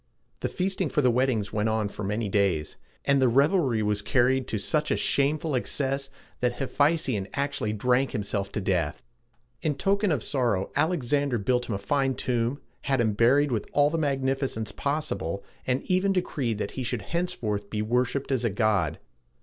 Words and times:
The 0.39 0.49
feasting 0.49 0.89
for 0.89 1.01
the 1.03 1.11
weddings 1.11 1.53
went 1.53 1.69
on 1.69 1.87
for 1.87 2.03
many 2.03 2.27
days, 2.27 2.75
and 3.05 3.21
the 3.21 3.27
revelry 3.27 3.83
was 3.83 4.01
carried 4.01 4.47
to 4.47 4.57
such 4.57 4.89
a 4.89 4.97
shameful 4.97 5.53
excess, 5.55 6.09
that 6.39 6.53
Hephæstion 6.57 7.29
actually 7.35 7.71
drank 7.73 8.09
himself 8.09 8.51
to 8.53 8.61
death. 8.61 9.03
In 9.61 9.75
token 9.75 10.11
of 10.11 10.23
sorrow, 10.23 10.71
Alexander 10.75 11.37
built 11.37 11.69
him 11.69 11.75
a 11.75 11.77
fine 11.77 12.15
tomb, 12.15 12.59
had 12.85 12.99
him 12.99 13.13
buried 13.13 13.51
with 13.51 13.67
all 13.73 13.91
the 13.91 13.99
magnificence 13.99 14.71
possible, 14.71 15.43
and 15.67 15.83
even 15.83 16.13
decreed 16.13 16.57
that 16.57 16.71
he 16.71 16.81
should 16.81 17.03
henceforth 17.03 17.69
be 17.69 17.83
worshiped 17.83 18.31
as 18.31 18.43
a 18.43 18.49
god. 18.49 18.97